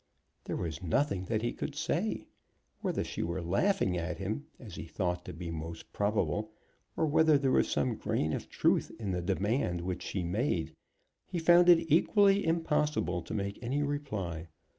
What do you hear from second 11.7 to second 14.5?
equally impossible to make any reply.